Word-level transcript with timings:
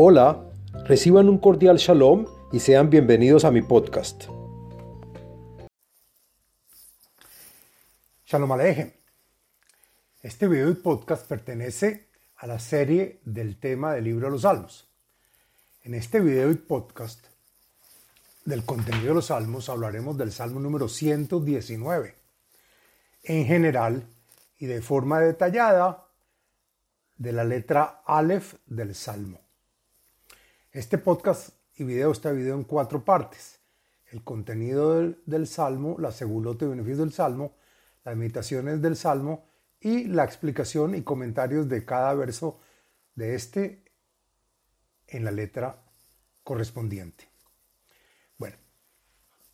Hola, 0.00 0.48
reciban 0.84 1.28
un 1.28 1.38
cordial 1.38 1.76
shalom 1.76 2.24
y 2.52 2.60
sean 2.60 2.88
bienvenidos 2.88 3.44
a 3.44 3.50
mi 3.50 3.62
podcast. 3.62 4.26
Shalom 8.24 8.52
Alejem. 8.52 8.92
Este 10.22 10.46
video 10.46 10.70
y 10.70 10.74
podcast 10.74 11.26
pertenece 11.26 12.10
a 12.36 12.46
la 12.46 12.60
serie 12.60 13.18
del 13.24 13.58
tema 13.58 13.92
del 13.92 14.04
libro 14.04 14.26
de 14.26 14.30
los 14.30 14.42
Salmos. 14.42 14.88
En 15.82 15.94
este 15.94 16.20
video 16.20 16.52
y 16.52 16.54
podcast 16.54 17.26
del 18.44 18.64
contenido 18.64 19.08
de 19.08 19.14
los 19.14 19.26
Salmos 19.26 19.68
hablaremos 19.68 20.16
del 20.16 20.30
Salmo 20.30 20.60
número 20.60 20.88
119. 20.88 22.14
En 23.24 23.46
general 23.46 24.06
y 24.58 24.66
de 24.66 24.80
forma 24.80 25.18
detallada 25.18 26.06
de 27.16 27.32
la 27.32 27.42
letra 27.42 28.04
Aleph 28.06 28.54
del 28.64 28.94
Salmo. 28.94 29.47
Este 30.78 30.96
podcast 30.96 31.48
y 31.74 31.82
video 31.82 32.12
está 32.12 32.30
dividido 32.30 32.54
en 32.54 32.62
cuatro 32.62 33.04
partes. 33.04 33.58
El 34.12 34.22
contenido 34.22 35.12
del, 35.26 35.46
Salmo, 35.48 35.96
la 35.98 36.12
segulota 36.12 36.64
y 36.64 36.68
beneficio 36.68 36.98
del 36.98 37.12
Salmo, 37.12 37.56
las 38.04 38.16
meditaciones 38.16 38.80
del 38.80 38.94
Salmo 38.94 39.48
y 39.80 40.04
la 40.04 40.22
explicación 40.22 40.94
y 40.94 41.02
comentarios 41.02 41.68
de 41.68 41.84
cada 41.84 42.14
verso 42.14 42.60
de 43.16 43.34
este 43.34 43.82
en 45.08 45.24
la 45.24 45.32
letra 45.32 45.82
correspondiente. 46.44 47.28
Bueno, 48.36 48.54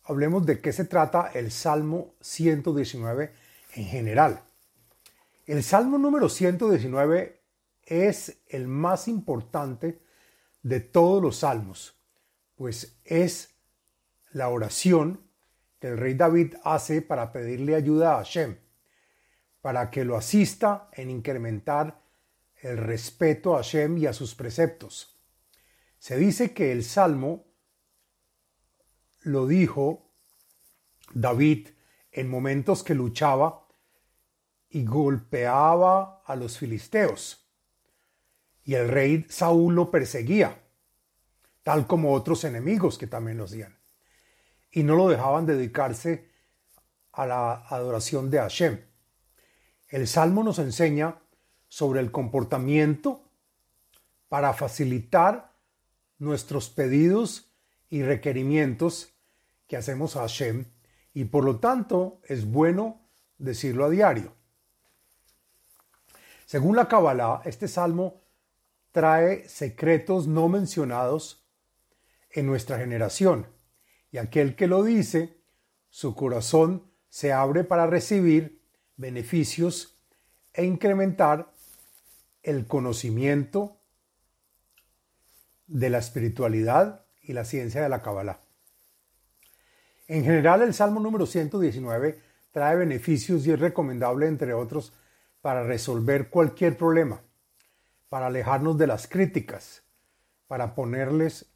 hablemos 0.03 0.45
de 0.45 0.61
qué 0.61 0.71
se 0.73 0.85
trata 0.85 1.31
el 1.33 1.49
Salmo 1.49 2.13
119 2.21 3.33
en 3.73 3.85
general. 3.85 4.43
El 5.47 5.63
Salmo 5.63 5.97
número 5.97 6.29
119 6.29 7.41
es 7.87 8.37
el 8.47 8.67
más 8.67 9.07
importante 9.07 10.04
de 10.65 10.79
todos 10.79 11.21
los 11.21 11.37
salmos, 11.37 11.95
pues 12.55 12.97
es 13.03 13.53
la 14.31 14.49
oración 14.49 15.21
que 15.79 15.89
el 15.89 15.97
rey 15.99 16.15
David 16.15 16.55
hace 16.63 17.03
para 17.03 17.31
pedirle 17.31 17.75
ayuda 17.75 18.15
a 18.15 18.17
Hashem, 18.17 18.57
para 19.61 19.91
que 19.91 20.03
lo 20.03 20.17
asista 20.17 20.89
en 20.93 21.11
incrementar 21.11 22.01
el 22.55 22.77
respeto 22.77 23.53
a 23.53 23.57
Hashem 23.57 23.99
y 23.99 24.07
a 24.07 24.13
sus 24.13 24.33
preceptos. 24.33 25.15
Se 25.99 26.17
dice 26.17 26.51
que 26.51 26.71
el 26.71 26.83
salmo 26.83 27.45
lo 29.21 29.45
dijo 29.45 30.09
David 31.13 31.67
en 32.11 32.27
momentos 32.27 32.81
que 32.81 32.95
luchaba 32.95 33.67
y 34.69 34.83
golpeaba 34.83 36.23
a 36.25 36.35
los 36.35 36.57
filisteos 36.57 37.44
y 38.65 38.73
el 38.73 38.89
rey 38.89 39.25
Saúl 39.29 39.75
lo 39.75 39.91
perseguía, 39.91 40.59
tal 41.63 41.87
como 41.87 42.13
otros 42.13 42.43
enemigos 42.43 42.97
que 42.97 43.07
también 43.07 43.37
lo 43.37 43.45
hacían. 43.45 43.77
Y 44.71 44.83
no 44.83 44.95
lo 44.95 45.07
dejaban 45.07 45.45
dedicarse 45.45 46.29
a 47.13 47.25
la 47.27 47.53
adoración 47.69 48.29
de 48.29 48.39
Hashem. 48.39 48.81
El 49.87 50.07
Salmo 50.07 50.43
nos 50.43 50.59
enseña 50.59 51.21
sobre 51.69 52.01
el 52.01 52.11
comportamiento 52.11 53.21
para 54.27 54.51
facilitar 54.53 55.53
nuestros 56.17 56.69
pedidos 56.69 57.53
y 57.89 58.01
requerimientos 58.01 59.13
que 59.67 59.77
hacemos 59.77 60.15
a 60.15 60.21
Hashem 60.21 60.65
y 61.13 61.25
por 61.25 61.45
lo 61.45 61.59
tanto 61.59 62.19
es 62.23 62.45
bueno 62.45 62.99
decirlo 63.37 63.85
a 63.85 63.89
diario. 63.89 64.33
Según 66.45 66.75
la 66.75 66.87
Kabbalah, 66.87 67.41
este 67.45 67.67
salmo 67.67 68.24
trae 68.95 69.45
secretos 69.49 70.25
no 70.25 70.47
mencionados 70.47 71.45
en 72.31 72.45
nuestra 72.45 72.77
generación, 72.77 73.45
y 74.09 74.19
aquel 74.19 74.55
que 74.55 74.67
lo 74.67 74.85
dice, 74.85 75.35
su 75.89 76.15
corazón 76.15 76.89
se 77.09 77.33
abre 77.33 77.65
para 77.65 77.87
recibir 77.87 78.61
beneficios 78.95 79.99
e 80.53 80.63
incrementar 80.63 81.51
el 82.41 82.67
conocimiento 82.67 83.81
de 85.67 85.89
la 85.89 85.97
espiritualidad 85.97 87.05
y 87.21 87.33
la 87.33 87.43
ciencia 87.43 87.81
de 87.81 87.89
la 87.89 88.01
Kabbalah. 88.01 88.39
En 90.07 90.23
general, 90.23 90.61
el 90.61 90.73
Salmo 90.73 91.01
número 91.01 91.25
119 91.25 92.21
trae 92.53 92.77
beneficios 92.77 93.45
y 93.45 93.51
es 93.51 93.59
recomendable, 93.59 94.27
entre 94.27 94.53
otros, 94.53 94.93
para 95.41 95.63
resolver 95.63 96.29
cualquier 96.29 96.77
problema 96.77 97.19
para 98.15 98.27
alejarnos 98.27 98.77
de 98.77 98.87
las 98.87 99.07
críticas, 99.07 99.83
para 100.47 100.73
ponerles 100.73 101.51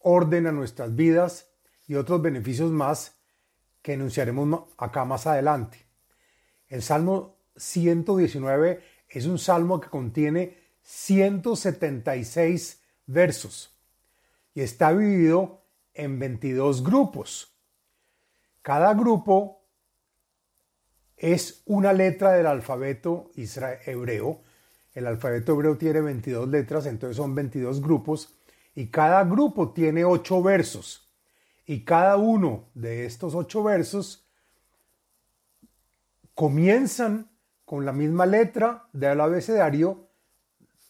orden 0.00 0.46
a 0.46 0.52
nuestras 0.52 0.94
vidas 0.94 1.50
y 1.86 1.94
otros 1.94 2.20
beneficios 2.20 2.70
más 2.70 3.16
que 3.80 3.94
enunciaremos 3.94 4.64
acá 4.76 5.06
más 5.06 5.26
adelante. 5.26 5.86
El 6.66 6.82
Salmo 6.82 7.38
119 7.56 8.82
es 9.08 9.24
un 9.24 9.38
salmo 9.38 9.80
que 9.80 9.88
contiene 9.88 10.58
176 10.82 12.82
versos 13.06 13.74
y 14.52 14.60
está 14.60 14.92
dividido 14.92 15.64
en 15.94 16.18
22 16.18 16.84
grupos. 16.84 17.56
Cada 18.60 18.92
grupo 18.92 19.64
es 21.16 21.62
una 21.64 21.94
letra 21.94 22.32
del 22.32 22.46
alfabeto 22.46 23.30
hebreo 23.86 24.42
el 24.98 25.06
alfabeto 25.06 25.52
hebreo 25.52 25.78
tiene 25.78 26.00
22 26.00 26.48
letras, 26.48 26.86
entonces 26.86 27.16
son 27.16 27.32
22 27.32 27.80
grupos 27.80 28.34
y 28.74 28.88
cada 28.88 29.22
grupo 29.22 29.72
tiene 29.72 30.04
8 30.04 30.42
versos. 30.42 31.08
Y 31.64 31.84
cada 31.84 32.16
uno 32.16 32.68
de 32.74 33.06
estos 33.06 33.36
8 33.36 33.62
versos 33.62 34.28
comienzan 36.34 37.30
con 37.64 37.84
la 37.84 37.92
misma 37.92 38.26
letra 38.26 38.88
del 38.92 39.20
abecedario 39.20 40.08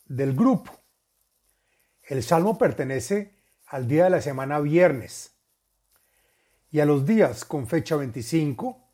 del 0.07 0.35
grupo. 0.35 0.73
El 2.03 2.23
salmo 2.23 2.57
pertenece 2.57 3.35
al 3.67 3.89
día 3.89 4.05
de 4.05 4.11
la 4.11 4.23
semana 4.23 4.59
viernes 4.61 5.35
y 6.71 6.81
a 6.81 6.87
los 6.87 7.05
días 7.05 7.45
con 7.45 7.67
fecha 7.67 7.97
25 7.97 8.89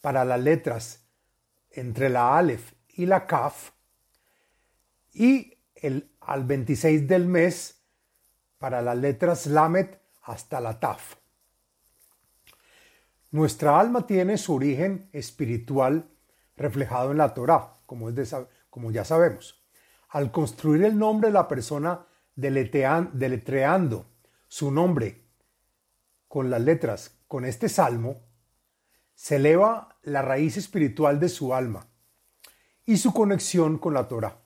para 0.00 0.24
las 0.24 0.40
letras 0.40 1.04
entre 1.70 2.08
la 2.08 2.38
Aleph 2.38 2.72
y 2.88 3.04
la 3.04 3.26
Kaf 3.26 3.73
y 5.14 5.56
el, 5.76 6.10
al 6.20 6.44
26 6.44 7.08
del 7.08 7.26
mes 7.26 7.82
para 8.58 8.82
las 8.82 8.98
letras 8.98 9.46
Lamet 9.46 10.00
hasta 10.22 10.60
la 10.60 10.78
Taf. 10.80 11.16
Nuestra 13.30 13.80
alma 13.80 14.06
tiene 14.06 14.38
su 14.38 14.54
origen 14.54 15.08
espiritual 15.12 16.08
reflejado 16.56 17.12
en 17.12 17.18
la 17.18 17.34
Torá, 17.34 17.74
como, 17.86 18.10
es 18.10 18.36
como 18.70 18.90
ya 18.90 19.04
sabemos. 19.04 19.64
Al 20.08 20.30
construir 20.30 20.84
el 20.84 20.98
nombre 20.98 21.28
de 21.28 21.34
la 21.34 21.48
persona 21.48 22.06
deletreando 22.36 24.06
su 24.46 24.70
nombre 24.70 25.24
con 26.28 26.50
las 26.50 26.60
letras, 26.60 27.18
con 27.26 27.44
este 27.44 27.68
salmo, 27.68 28.22
se 29.14 29.36
eleva 29.36 29.98
la 30.02 30.22
raíz 30.22 30.56
espiritual 30.56 31.18
de 31.20 31.28
su 31.28 31.54
alma 31.54 31.88
y 32.84 32.96
su 32.96 33.12
conexión 33.12 33.78
con 33.78 33.94
la 33.94 34.08
Torá. 34.08 34.43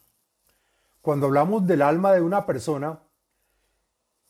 Cuando 1.08 1.24
hablamos 1.24 1.66
del 1.66 1.80
alma 1.80 2.12
de 2.12 2.20
una 2.20 2.44
persona, 2.44 3.00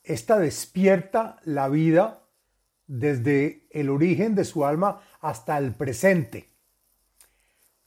esta 0.05 0.39
despierta 0.39 1.41
la 1.43 1.69
vida 1.69 2.23
desde 2.87 3.67
el 3.73 3.91
origen 3.91 4.37
de 4.37 4.45
su 4.45 4.65
alma 4.65 5.01
hasta 5.21 5.59
el 5.59 5.75
presente. 5.75 6.53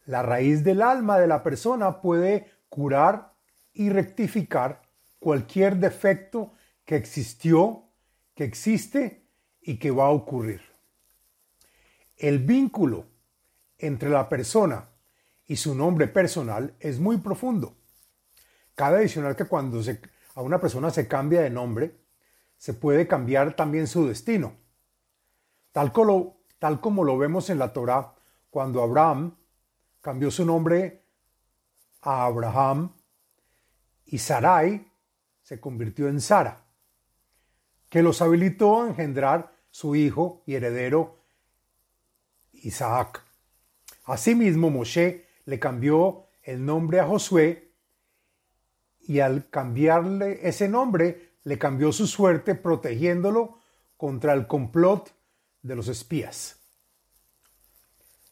La 0.04 0.24
raíz 0.24 0.66
del 0.66 0.82
alma 0.82 1.20
de 1.20 1.28
la 1.28 1.42
persona 1.42 2.02
puede 2.02 2.52
curar 2.68 3.34
y 3.72 3.90
rectificar 3.90 4.82
cualquier 5.20 5.78
defecto 5.78 6.52
que 6.84 6.98
existió, 6.98 7.86
que 8.36 8.44
existe 8.44 9.26
y 9.62 9.78
que 9.78 9.92
va 9.92 10.08
a 10.08 10.10
ocurrir. 10.10 10.64
El 12.18 12.40
vínculo 12.40 13.06
entre 13.78 14.10
la 14.10 14.28
persona 14.28 14.90
y 15.46 15.56
su 15.56 15.76
nombre 15.76 16.10
personal 16.10 16.76
es 16.82 17.00
muy 17.00 17.20
profundo. 17.20 17.78
Cabe 18.76 18.98
adicional 19.00 19.36
que 19.36 19.46
cuando 19.46 19.82
a 20.36 20.42
una 20.42 20.60
persona 20.60 20.90
se 20.90 21.08
cambia 21.08 21.42
de 21.42 21.50
nombre, 21.50 21.98
se 22.58 22.74
puede 22.74 23.08
cambiar 23.08 23.56
también 23.56 23.88
su 23.88 24.08
destino. 24.08 24.54
Tal 25.72 25.92
como, 25.92 26.42
tal 26.60 26.80
como 26.80 27.04
lo 27.04 27.18
vemos 27.18 27.50
en 27.50 27.60
la 27.60 27.74
Torá, 27.74 28.14
cuando 28.50 28.84
Abraham 28.84 29.36
cambió 30.02 30.30
su 30.32 30.46
nombre 30.46 31.04
a 32.02 32.26
Abraham 32.26 32.94
y 34.06 34.18
Sarai 34.18 34.92
se 35.42 35.60
convirtió 35.60 36.08
en 36.08 36.22
Sara, 36.22 36.64
que 37.90 38.02
los 38.02 38.22
habilitó 38.22 38.84
a 38.84 38.88
engendrar 38.88 39.54
su 39.70 39.96
hijo 39.96 40.44
y 40.46 40.56
heredero 40.56 41.18
Isaac. 42.54 43.24
Asimismo, 44.06 44.70
Moshe 44.70 45.26
le 45.46 45.60
cambió 45.60 46.28
el 46.44 46.66
nombre 46.66 47.00
a 47.00 47.08
Josué 47.08 47.71
y 49.08 49.20
al 49.20 49.50
cambiarle 49.50 50.48
ese 50.48 50.68
nombre 50.68 51.32
le 51.44 51.58
cambió 51.58 51.92
su 51.92 52.08
suerte 52.08 52.56
protegiéndolo 52.56 53.60
contra 53.98 54.34
el 54.34 54.48
complot 54.48 55.12
de 55.62 55.76
los 55.76 55.88
espías. 55.88 56.60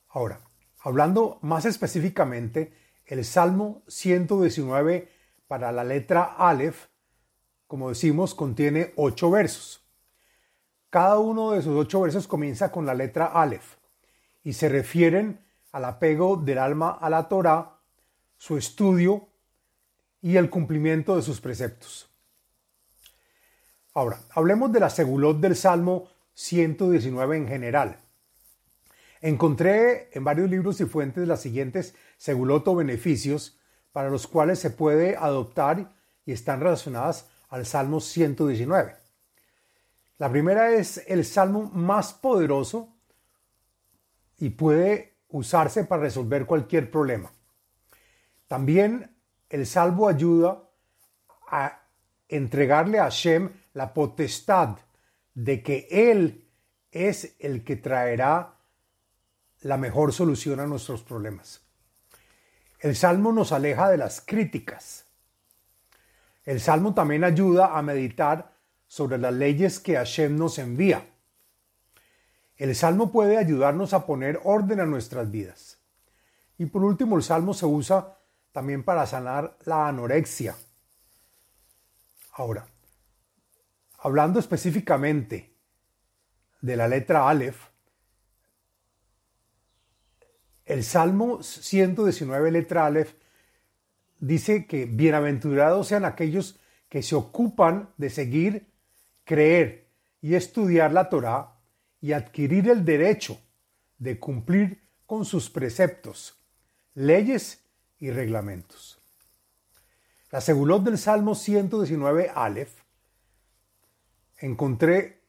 Ahora, 0.09 0.41
hablando 0.79 1.39
más 1.41 1.65
específicamente, 1.65 2.73
el 3.05 3.23
Salmo 3.25 3.83
119 3.87 5.11
para 5.47 5.71
la 5.71 5.83
letra 5.83 6.23
Aleph, 6.23 6.87
como 7.67 7.89
decimos, 7.89 8.33
contiene 8.33 8.93
ocho 8.95 9.29
versos. 9.29 9.83
Cada 10.89 11.19
uno 11.19 11.51
de 11.51 11.59
esos 11.59 11.75
ocho 11.75 12.01
versos 12.01 12.27
comienza 12.27 12.71
con 12.71 12.85
la 12.85 12.95
letra 12.95 13.25
Aleph 13.27 13.75
y 14.43 14.53
se 14.53 14.69
refieren 14.69 15.45
al 15.71 15.85
apego 15.85 16.37
del 16.37 16.57
alma 16.57 16.91
a 16.91 17.09
la 17.09 17.27
Torah, 17.27 17.79
su 18.37 18.57
estudio 18.57 19.28
y 20.21 20.37
el 20.37 20.49
cumplimiento 20.49 21.15
de 21.15 21.21
sus 21.21 21.41
preceptos. 21.41 22.09
Ahora, 23.93 24.19
hablemos 24.31 24.71
de 24.71 24.79
la 24.79 24.89
segulot 24.89 25.39
del 25.39 25.55
Salmo 25.55 26.09
119 26.33 27.37
en 27.37 27.47
general. 27.47 27.99
Encontré 29.21 30.09
en 30.13 30.23
varios 30.23 30.49
libros 30.49 30.79
y 30.79 30.85
fuentes 30.85 31.27
las 31.27 31.41
siguientes 31.41 31.95
segulot 32.17 32.67
o 32.67 32.75
beneficios 32.75 33.59
para 33.91 34.09
los 34.09 34.27
cuales 34.27 34.59
se 34.59 34.69
puede 34.69 35.17
adoptar 35.17 35.93
y 36.25 36.31
están 36.31 36.61
relacionadas 36.61 37.27
al 37.49 37.65
Salmo 37.65 37.99
119. 37.99 38.95
La 40.17 40.29
primera 40.29 40.71
es 40.71 41.03
el 41.07 41.25
salmo 41.25 41.71
más 41.73 42.13
poderoso 42.13 42.93
y 44.37 44.49
puede 44.51 45.17
usarse 45.29 45.83
para 45.83 46.03
resolver 46.03 46.45
cualquier 46.45 46.91
problema. 46.91 47.31
También 48.47 49.15
el 49.49 49.65
salvo 49.65 50.07
ayuda 50.07 50.63
a 51.49 51.81
entregarle 52.27 52.99
a 52.99 53.03
Hashem 53.03 53.51
la 53.73 53.93
potestad 53.93 54.77
de 55.33 55.63
que 55.63 55.87
Él 55.89 56.47
es 56.91 57.35
el 57.39 57.63
que 57.63 57.75
traerá 57.75 58.55
la 59.61 59.77
mejor 59.77 60.13
solución 60.13 60.59
a 60.59 60.67
nuestros 60.67 61.03
problemas. 61.03 61.61
El 62.79 62.95
salmo 62.95 63.31
nos 63.31 63.51
aleja 63.51 63.89
de 63.89 63.97
las 63.97 64.21
críticas. 64.21 65.05
El 66.45 66.61
salmo 66.61 66.93
también 66.93 67.23
ayuda 67.23 67.77
a 67.77 67.81
meditar 67.81 68.53
sobre 68.87 69.17
las 69.17 69.33
leyes 69.33 69.79
que 69.79 69.95
Hashem 69.95 70.37
nos 70.37 70.57
envía. 70.59 71.05
El 72.57 72.75
salmo 72.75 73.11
puede 73.11 73.37
ayudarnos 73.37 73.93
a 73.93 74.05
poner 74.05 74.39
orden 74.43 74.79
a 74.79 74.85
nuestras 74.85 75.29
vidas. 75.29 75.77
Y 76.57 76.65
por 76.65 76.83
último, 76.83 77.17
el 77.17 77.23
salmo 77.23 77.53
se 77.53 77.65
usa 77.65 78.18
también 78.59 78.83
para 78.83 79.05
sanar 79.05 79.57
la 79.63 79.87
anorexia. 79.87 80.53
Ahora, 82.33 82.67
hablando 83.99 84.37
específicamente 84.37 85.55
de 86.59 86.75
la 86.75 86.89
letra 86.89 87.29
Aleph, 87.29 87.69
el 90.65 90.83
Salmo 90.83 91.41
119, 91.41 92.51
letra 92.51 92.85
Aleph, 92.85 93.13
dice 94.19 94.65
que 94.65 94.83
bienaventurados 94.83 95.87
sean 95.87 96.03
aquellos 96.03 96.59
que 96.89 97.01
se 97.01 97.15
ocupan 97.15 97.93
de 97.95 98.09
seguir 98.09 98.73
creer 99.23 99.87
y 100.21 100.35
estudiar 100.35 100.91
la 100.91 101.07
Torá 101.07 101.55
y 102.01 102.11
adquirir 102.11 102.69
el 102.69 102.83
derecho 102.83 103.39
de 103.99 104.19
cumplir 104.19 104.81
con 105.05 105.23
sus 105.23 105.49
preceptos, 105.49 106.43
leyes 106.93 107.68
y 107.99 108.11
reglamentos. 108.11 109.01
La 110.31 110.41
segulot 110.41 110.83
del 110.83 110.97
Salmo 110.97 111.35
119 111.35 112.31
Aleph 112.33 112.71
encontré 114.37 115.21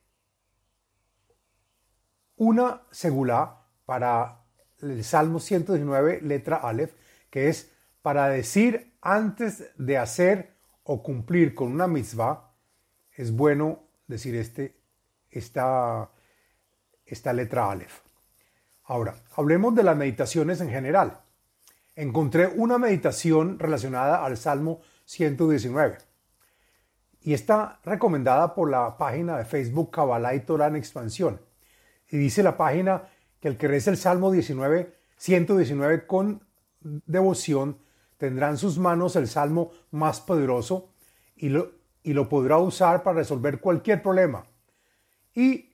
una 2.37 2.83
segulá 2.91 3.67
para 3.85 4.45
el 4.81 5.05
Salmo 5.05 5.41
119 5.41 6.21
letra 6.23 6.57
Aleph 6.57 6.93
que 7.31 7.49
es 7.49 7.73
para 8.03 8.29
decir 8.29 8.95
antes 9.01 9.71
de 9.77 9.99
hacer 9.99 10.57
o 10.85 11.03
cumplir 11.03 11.55
con 11.55 11.73
una 11.73 11.87
mitzvah 11.87 12.53
es 13.13 13.33
bueno 13.33 13.85
decir 14.07 14.35
este, 14.35 14.77
esta, 15.31 16.11
esta 17.05 17.33
letra 17.33 17.71
Aleph. 17.71 18.01
Ahora, 18.85 19.15
hablemos 19.37 19.75
de 19.75 19.83
las 19.83 19.97
meditaciones 19.97 20.61
en 20.61 20.71
general. 20.71 21.21
Encontré 21.97 22.47
una 22.47 22.79
meditación 22.79 23.59
relacionada 23.59 24.25
al 24.25 24.37
Salmo 24.37 24.81
119 25.05 25.99
y 27.23 27.35
está 27.35 27.81
recomendada 27.85 28.55
por 28.55 28.71
la 28.71 28.97
página 28.97 29.37
de 29.37 29.45
Facebook 29.45 29.91
Kabbalah 29.91 30.35
y 30.35 30.41
Torah 30.41 30.69
en 30.69 30.77
Expansión. 30.77 31.41
Y 32.09 32.17
dice 32.17 32.43
la 32.43 32.57
página 32.57 33.09
que 33.41 33.49
el 33.49 33.57
que 33.57 33.69
reza 33.69 33.91
el 33.91 33.97
Salmo 33.97 34.31
19, 34.31 34.95
119 35.17 36.07
con 36.07 36.43
devoción 36.81 37.79
tendrá 38.17 38.49
en 38.49 38.57
sus 38.57 38.79
manos 38.79 39.17
el 39.17 39.29
Salmo 39.29 39.73
más 39.91 40.21
poderoso 40.21 40.91
y 41.37 41.49
lo, 41.49 41.73
y 42.03 42.13
lo 42.13 42.29
podrá 42.29 42.59
usar 42.59 43.03
para 43.03 43.19
resolver 43.19 43.61
cualquier 43.61 44.03
problema. 44.03 44.45
Y 45.35 45.73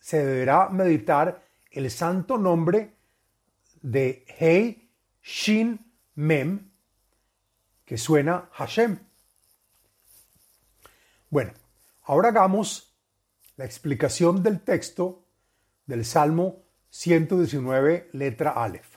se 0.00 0.24
deberá 0.24 0.68
meditar 0.68 1.42
el 1.70 1.90
santo 1.90 2.38
nombre 2.38 2.94
de 3.80 4.24
Hei 4.38 4.81
Shin 5.22 5.92
Mem, 6.14 6.70
que 7.84 7.96
suena 7.96 8.48
Hashem. 8.52 8.98
Bueno, 11.30 11.52
ahora 12.02 12.28
hagamos 12.28 12.94
la 13.56 13.64
explicación 13.64 14.42
del 14.42 14.60
texto 14.60 15.24
del 15.86 16.04
Salmo 16.04 16.64
119, 16.90 18.10
letra 18.12 18.50
Aleph. 18.50 18.96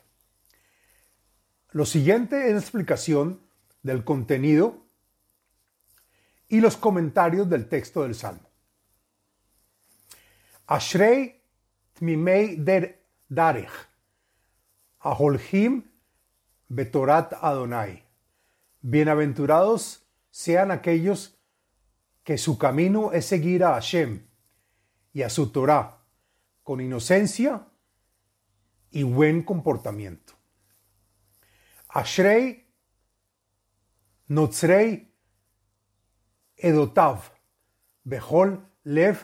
Lo 1.71 1.85
siguiente 1.85 2.47
es 2.47 2.53
la 2.53 2.59
explicación 2.59 3.41
del 3.83 4.03
contenido 4.03 4.85
y 6.47 6.59
los 6.59 6.77
comentarios 6.77 7.49
del 7.49 7.67
texto 7.67 8.03
del 8.03 8.15
Salmo. 8.15 8.49
Ashrei 10.67 11.41
tmimei 11.93 12.55
der 12.57 13.03
darech, 13.29 13.71
aholhim 14.99 15.83
betorat 16.67 17.33
Adonai. 17.41 18.03
Bienaventurados 18.81 20.05
sean 20.29 20.71
aquellos 20.71 21.37
que 22.23 22.37
su 22.37 22.57
camino 22.57 23.11
es 23.13 23.25
seguir 23.25 23.63
a 23.63 23.73
Hashem 23.73 24.25
y 25.13 25.21
a 25.21 25.29
su 25.29 25.51
Torah 25.51 26.03
con 26.63 26.81
inocencia 26.81 27.67
y 28.91 29.03
buen 29.03 29.43
comportamiento. 29.43 30.33
Ashrei 31.89 32.65
notzrei 34.27 35.13
Edotav, 36.57 37.31
Behol, 38.03 38.65
Lev 38.83 39.17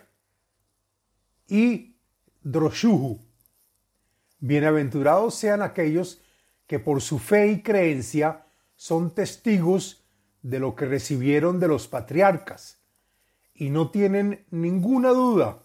y 1.48 1.98
Droshuhu. 2.44 3.20
Bienaventurados 4.40 5.36
sean 5.36 5.62
aquellos 5.62 6.22
que 6.72 6.80
por 6.80 7.02
su 7.02 7.20
fe 7.20 7.48
y 7.48 7.62
creencia 7.62 8.46
son 8.78 9.14
testigos 9.14 10.06
de 10.42 10.58
lo 10.58 10.74
que 10.74 10.86
recibieron 10.86 11.60
de 11.60 11.68
los 11.68 11.90
patriarcas 11.90 12.80
y 13.54 13.70
no 13.72 13.92
tienen 13.92 14.46
ninguna 14.52 15.10
duda 15.10 15.64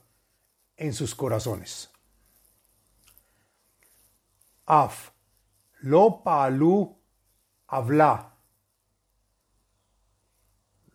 en 0.76 0.92
sus 0.92 1.14
corazones. 1.14 1.92
Af, 4.64 5.12
lo 5.78 6.24
pa'alu 6.24 6.98
habla 7.68 8.34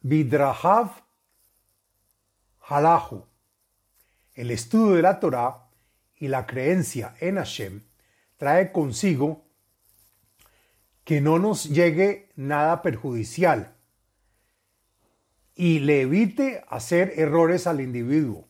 Bidrahav 0.02 0.92
Halahu. 2.68 3.26
El 4.34 4.52
estudio 4.52 4.96
de 4.96 5.02
la 5.04 5.22
Torah 5.22 5.70
y 6.18 6.28
la 6.28 6.46
creencia 6.46 7.16
en 7.22 7.38
Hashem 7.38 7.82
trae 8.36 8.74
consigo 8.74 9.51
que 11.12 11.20
no 11.20 11.40
nos 11.40 11.66
llegue 11.66 12.30
nada 12.38 12.82
perjudicial 12.82 13.76
y 15.56 15.80
le 15.80 16.04
evite 16.04 16.64
hacer 16.70 17.12
errores 17.18 17.68
al 17.68 17.82
individuo 17.82 18.48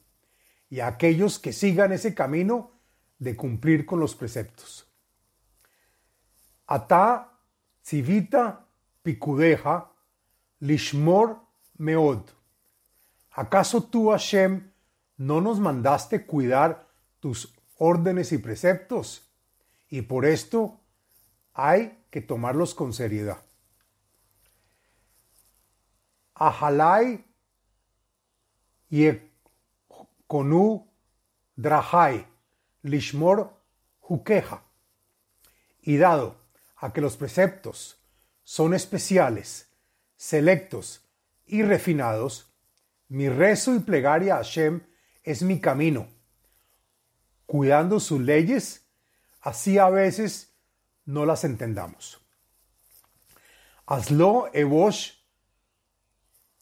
y 0.69 0.81
a 0.81 0.85
aquellos 0.85 1.39
que 1.39 1.53
sigan 1.53 1.91
ese 1.91 2.13
camino 2.13 2.69
de 3.17 3.35
cumplir 3.35 3.87
con 3.87 3.99
los 3.99 4.13
preceptos. 4.13 4.87
Ata 6.67 7.39
civita 7.83 8.67
picudeja 9.01 9.91
Lishmor 10.59 11.39
Meod. 11.79 12.29
¿Acaso 13.31 13.85
tú, 13.85 14.11
Hashem, 14.11 14.71
no 15.17 15.41
nos 15.41 15.59
mandaste 15.59 16.27
cuidar 16.27 16.87
tus 17.19 17.55
órdenes 17.79 18.31
y 18.31 18.37
preceptos? 18.37 19.31
Y 19.89 20.03
por 20.03 20.27
esto 20.27 20.80
hay 21.53 21.97
que 22.09 22.21
tomarlos 22.21 22.75
con 22.75 22.93
seriedad. 22.93 23.41
Ahalai 26.35 27.23
Konu 30.27 30.87
Drahai 31.55 32.25
Lishmor 32.83 33.53
Hukeja. 34.01 34.63
Y 35.81 35.97
dado 35.97 36.37
a 36.77 36.93
que 36.93 37.01
los 37.01 37.17
preceptos 37.17 37.97
son 38.43 38.73
especiales, 38.73 39.69
selectos 40.17 41.01
y 41.45 41.63
refinados, 41.63 42.51
mi 43.07 43.29
rezo 43.29 43.75
y 43.75 43.79
plegaria 43.79 44.35
a 44.35 44.37
Hashem 44.37 44.81
es 45.23 45.41
mi 45.43 45.59
camino. 45.59 46.07
Cuidando 47.45 47.99
sus 47.99 48.21
leyes, 48.21 48.85
así 49.41 49.77
a 49.77 49.89
veces 49.89 50.50
no 51.05 51.25
las 51.25 51.43
entendamos. 51.43 52.19
Hazlo 53.85 54.49
evosh 54.53 55.11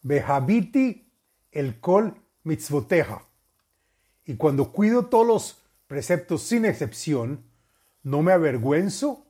behabiti 0.02 1.12
el 1.52 1.80
kol 1.80 2.16
mitzvoteja. 2.44 3.24
Y 4.26 4.36
cuando 4.36 4.72
cuido 4.72 5.08
todos 5.08 5.28
los 5.28 5.64
preceptos 5.88 6.44
sin 6.44 6.66
excepción, 6.66 7.46
no 8.04 8.22
me 8.22 8.32
avergüenzo, 8.32 9.26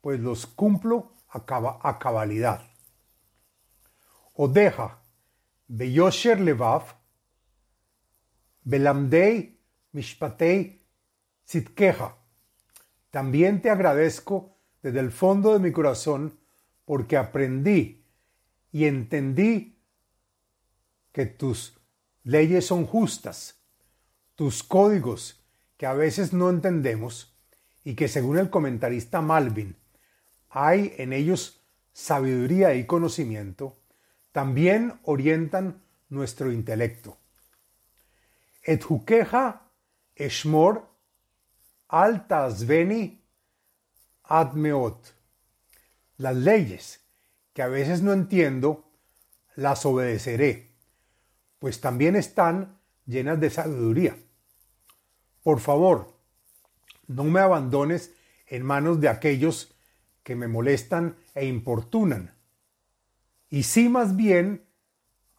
pues 0.00 0.20
los 0.20 0.46
cumplo 0.46 1.14
a, 1.28 1.98
cabalidad. 1.98 2.62
Odeja, 4.34 4.98
beyosher 5.68 6.40
levav, 6.40 6.82
belamdei 8.64 9.58
mishpatei 9.92 10.82
tzitkeja. 11.46 12.16
También 13.10 13.60
te 13.60 13.70
agradezco 13.70 14.56
desde 14.82 15.00
el 15.00 15.10
fondo 15.10 15.52
de 15.52 15.58
mi 15.58 15.72
corazón 15.72 16.38
porque 16.84 17.16
aprendí 17.16 18.04
y 18.72 18.84
entendí 18.84 19.78
que 21.12 21.26
tus 21.26 21.78
leyes 22.24 22.66
son 22.66 22.86
justas, 22.86 23.60
tus 24.34 24.62
códigos 24.62 25.44
que 25.76 25.86
a 25.86 25.94
veces 25.94 26.32
no 26.32 26.50
entendemos 26.50 27.36
y 27.84 27.94
que 27.94 28.08
según 28.08 28.38
el 28.38 28.50
comentarista 28.50 29.20
Malvin 29.20 29.76
hay 30.50 30.94
en 30.98 31.12
ellos 31.12 31.60
sabiduría 31.92 32.74
y 32.74 32.86
conocimiento, 32.86 33.80
también 34.32 35.00
orientan 35.04 35.82
nuestro 36.08 36.52
intelecto. 36.52 37.18
Et 38.62 38.84
hukeja 38.88 39.62
eshmor 40.14 40.89
alta 41.90 42.48
sveni 42.50 43.20
admeot. 44.22 45.14
Las 46.18 46.36
leyes 46.36 47.00
que 47.52 47.62
a 47.62 47.68
veces 47.68 48.02
no 48.02 48.12
entiendo, 48.12 48.92
las 49.56 49.84
obedeceré, 49.84 50.76
pues 51.58 51.80
también 51.80 52.14
están 52.14 52.78
llenas 53.06 53.40
de 53.40 53.50
sabiduría. 53.50 54.16
Por 55.42 55.58
favor, 55.58 56.16
no 57.08 57.24
me 57.24 57.40
abandones 57.40 58.14
en 58.46 58.62
manos 58.62 59.00
de 59.00 59.08
aquellos 59.08 59.74
que 60.22 60.36
me 60.36 60.46
molestan 60.46 61.16
e 61.34 61.46
importunan. 61.46 62.34
Y 63.48 63.64
sí 63.64 63.88
más 63.88 64.14
bien, 64.14 64.64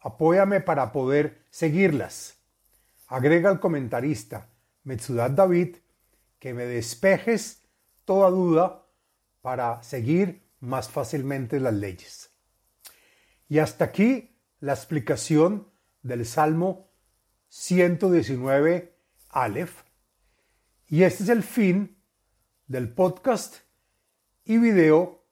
apóyame 0.00 0.60
para 0.60 0.92
poder 0.92 1.46
seguirlas. 1.50 2.36
Agrega 3.06 3.50
el 3.50 3.60
comentarista 3.60 4.48
Metsudat 4.84 5.32
David 5.32 5.76
que 6.42 6.54
me 6.54 6.64
despejes 6.64 7.62
toda 8.04 8.28
duda 8.28 8.84
para 9.42 9.80
seguir 9.84 10.42
más 10.58 10.88
fácilmente 10.88 11.60
las 11.60 11.72
leyes. 11.72 12.30
Y 13.48 13.60
hasta 13.60 13.84
aquí 13.84 14.36
la 14.58 14.72
explicación 14.72 15.68
del 16.02 16.26
Salmo 16.26 16.90
119 17.48 18.92
Aleph. 19.28 19.84
Y 20.88 21.04
este 21.04 21.22
es 21.22 21.28
el 21.28 21.44
fin 21.44 21.96
del 22.66 22.92
podcast 22.92 23.58
y 24.44 24.58
video 24.58 25.22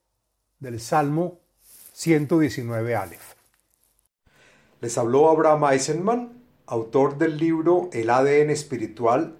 del 0.61 0.79
Salmo 0.79 1.41
119 1.93 2.95
Aleph. 2.95 3.35
Les 4.81 4.97
habló 4.97 5.29
Abraham 5.29 5.73
Eisenman, 5.73 6.45
autor 6.67 7.19
del 7.19 7.37
libro 7.37 7.91
El 7.93 8.11
ADN 8.11 8.51
espiritual, 8.51 9.40